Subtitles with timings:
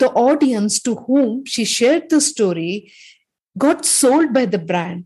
[0.00, 2.92] the audience to whom she shared the story
[3.56, 5.04] got sold by the brand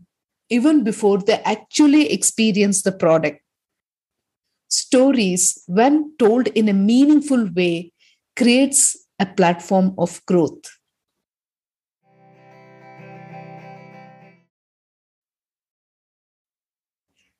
[0.49, 3.41] even before they actually experienced the product.
[4.69, 7.91] Stories, when told in a meaningful way,
[8.35, 10.63] creates a platform of growth.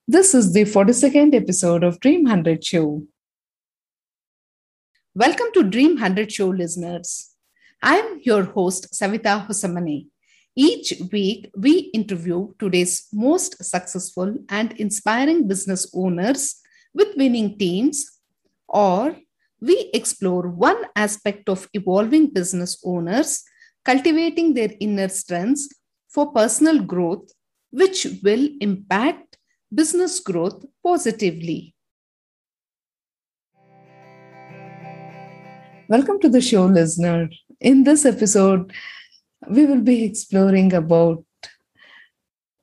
[0.08, 3.04] This is the 42nd episode of Dream 100 Show.
[5.16, 7.35] Welcome to Dream 100 Show listeners.
[7.88, 10.08] I'm your host, Savita Hosamani.
[10.56, 16.56] Each week, we interview today's most successful and inspiring business owners
[16.96, 18.20] with winning teams,
[18.68, 19.16] or
[19.62, 23.44] we explore one aspect of evolving business owners
[23.84, 25.70] cultivating their inner strengths
[26.10, 27.30] for personal growth,
[27.70, 29.38] which will impact
[29.72, 31.76] business growth positively.
[35.88, 37.30] Welcome to the show, listener.
[37.62, 38.74] In this episode,
[39.50, 41.24] we will be exploring about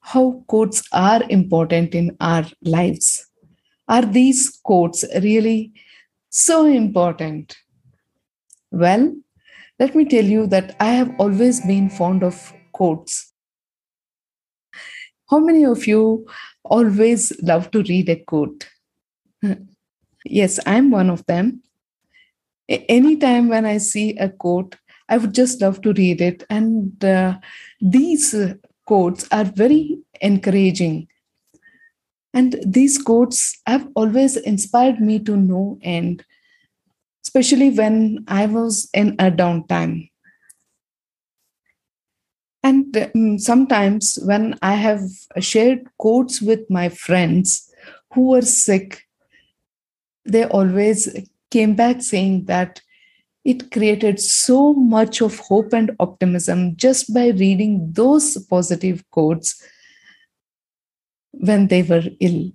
[0.01, 3.27] how quotes are important in our lives.
[3.89, 5.73] Are these quotes really
[6.29, 7.57] so important?
[8.71, 9.15] Well,
[9.79, 13.33] let me tell you that I have always been fond of quotes.
[15.31, 16.27] How many of you
[16.65, 18.69] always love to read a quote?
[20.25, 21.63] yes, I'm one of them.
[22.69, 24.77] Anytime when I see a quote,
[25.13, 26.43] I would just love to read it.
[26.49, 27.39] And uh,
[27.83, 28.35] these
[28.87, 31.09] quotes are very encouraging.
[32.33, 36.25] And these quotes have always inspired me to no end,
[37.23, 40.09] especially when I was in a downtime.
[42.63, 45.03] And um, sometimes when I have
[45.41, 47.71] shared quotes with my friends
[48.15, 49.07] who were sick,
[50.25, 51.15] they always
[51.51, 52.81] came back saying that
[53.45, 59.61] it created so much of hope and optimism just by reading those positive quotes
[61.33, 62.53] when they were ill.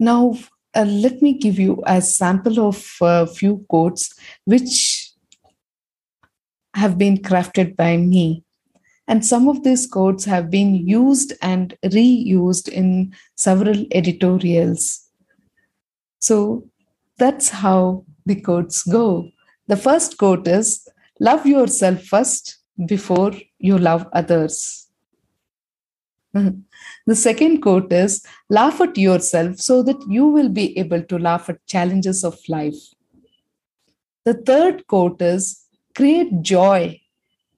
[0.00, 0.36] Now,
[0.74, 4.12] uh, let me give you a sample of a few quotes
[4.44, 5.12] which
[6.74, 8.42] have been crafted by me.
[9.06, 15.03] And some of these quotes have been used and reused in several editorials
[16.24, 16.64] so
[17.18, 19.28] that's how the quotes go.
[19.66, 20.88] The first quote is
[21.20, 24.88] Love yourself first before you love others.
[27.06, 31.50] The second quote is Laugh at yourself so that you will be able to laugh
[31.50, 32.80] at challenges of life.
[34.24, 37.00] The third quote is Create joy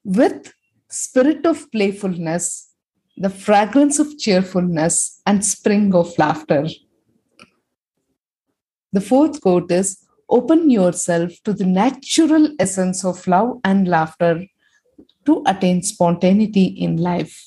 [0.05, 0.53] with
[0.91, 2.73] spirit of playfulness,
[3.17, 6.67] the fragrance of cheerfulness, and spring of laughter.
[8.97, 9.99] The fourth quote is
[10.31, 14.47] Open yourself to the natural essence of love and laughter
[15.27, 17.47] to attain spontaneity in life.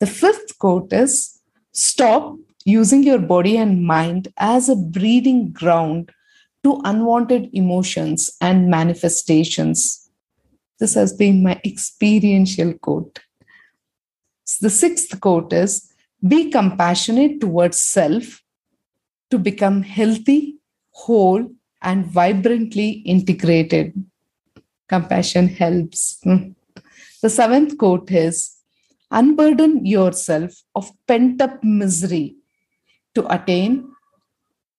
[0.00, 1.40] The fifth quote is
[1.70, 6.10] Stop using your body and mind as a breeding ground
[6.64, 10.10] to unwanted emotions and manifestations.
[10.80, 13.20] This has been my experiential quote.
[14.60, 15.92] The sixth quote is
[16.26, 18.40] Be compassionate towards self
[19.34, 20.58] to become healthy,
[20.92, 21.44] whole,
[21.82, 23.92] and vibrantly integrated.
[24.88, 26.18] Compassion helps.
[26.22, 26.50] Hmm.
[27.20, 28.36] The seventh quote is
[29.10, 32.36] Unburden yourself of pent up misery
[33.16, 33.90] to attain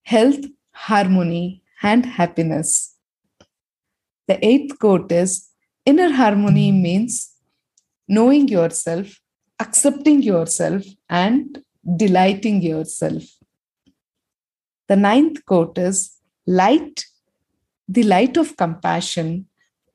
[0.04, 2.96] health, harmony, and happiness.
[4.30, 5.50] The eighth quote is
[5.86, 7.34] Inner harmony means
[8.08, 9.20] knowing yourself,
[9.60, 11.62] accepting yourself, and
[11.98, 13.24] delighting yourself.
[14.88, 17.06] The ninth quote is light,
[17.88, 19.48] the light of compassion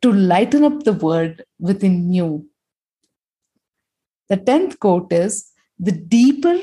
[0.03, 2.49] to lighten up the world within you.
[4.29, 6.61] The tenth quote is the deeper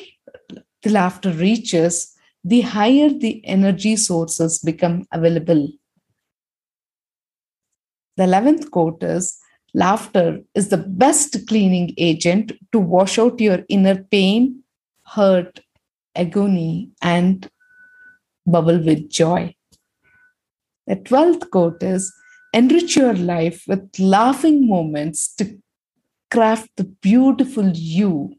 [0.84, 2.14] the laughter reaches,
[2.44, 5.70] the higher the energy sources become available.
[8.16, 9.38] The 11th quote is
[9.74, 14.64] laughter is the best cleaning agent to wash out your inner pain,
[15.04, 15.60] hurt,
[16.16, 17.50] agony, and
[18.48, 19.54] bubble with joy.
[20.88, 22.14] The 12th quote is
[22.54, 25.62] enrich your life with laughing moments to
[26.32, 28.36] craft the beautiful you.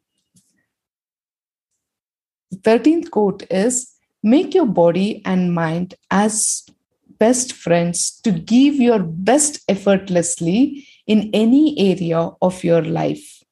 [2.50, 6.64] The 13th quote is make your body and mind as
[7.18, 13.42] best friends to give your best effortlessly in any area of your life.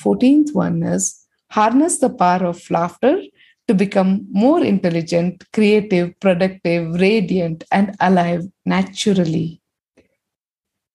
[0.00, 3.20] 14th one is harness the power of laughter
[3.68, 9.60] to become more intelligent, creative, productive, radiant, and alive naturally.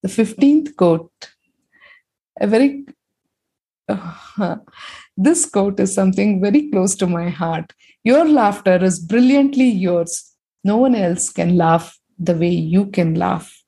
[0.02, 1.30] The 15th quote,
[2.42, 2.86] a very
[3.88, 4.58] uh,
[5.18, 7.74] this quote is something very close to my heart.
[8.04, 10.34] Your laughter is brilliantly yours.
[10.64, 13.64] No one else can laugh the way you can laugh.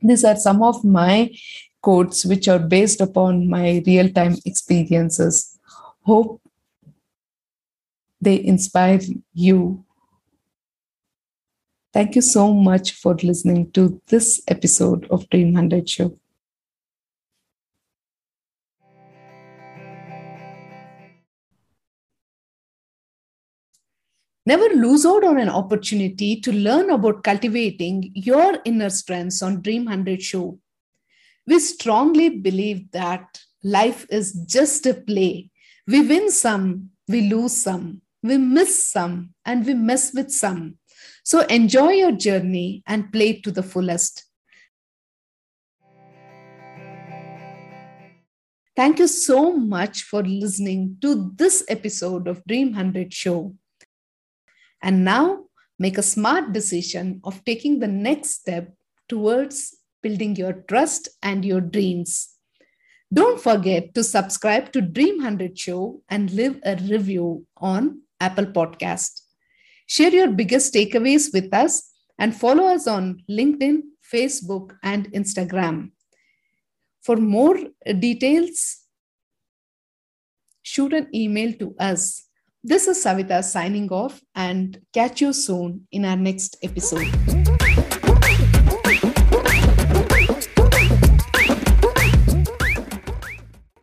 [0.00, 1.30] These are some of my
[1.80, 5.58] quotes which are based upon my real time experiences.
[6.02, 6.41] Hope
[8.22, 9.00] they inspire
[9.34, 9.84] you.
[11.92, 16.16] Thank you so much for listening to this episode of Dream 100 Show.
[24.46, 29.84] Never lose out on an opportunity to learn about cultivating your inner strengths on Dream
[29.84, 30.58] 100 Show.
[31.46, 35.50] We strongly believe that life is just a play.
[35.88, 40.78] We win some, we lose some, we miss some, and we mess with some.
[41.24, 44.24] So enjoy your journey and play to the fullest.
[48.74, 53.54] Thank you so much for listening to this episode of Dream 100 Show.
[54.82, 55.44] And now
[55.78, 58.72] make a smart decision of taking the next step
[59.08, 62.30] towards building your trust and your dreams.
[63.12, 69.20] Don't forget to subscribe to Dream 100 Show and leave a review on Apple Podcast.
[69.86, 73.80] Share your biggest takeaways with us and follow us on LinkedIn,
[74.12, 75.90] Facebook, and Instagram.
[77.02, 77.58] For more
[77.98, 78.78] details,
[80.62, 82.28] shoot an email to us
[82.64, 87.41] this is Savita signing off and catch you soon in our next episode.